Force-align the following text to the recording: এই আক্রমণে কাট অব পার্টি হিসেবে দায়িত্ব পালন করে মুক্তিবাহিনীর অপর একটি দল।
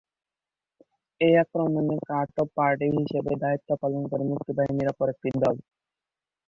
এই 1.21 1.33
আক্রমণে 1.43 1.95
কাট 2.09 2.29
অব 2.37 2.47
পার্টি 2.57 2.87
হিসেবে 2.97 3.31
দায়িত্ব 3.43 3.69
পালন 3.81 4.03
করে 4.11 4.23
মুক্তিবাহিনীর 4.31 4.91
অপর 4.93 5.07
একটি 5.13 5.29
দল। 5.35 5.55